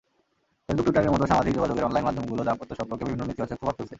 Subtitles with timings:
[0.65, 3.89] ফেসবুক-টুইটারের মতো সামাজিক যোগাযোগের অনলাইন মাধ্যমগুলো দাম্পত্য সম্পর্কে বিভিন্ন নেতিবাচক প্রভাব ফেলছে।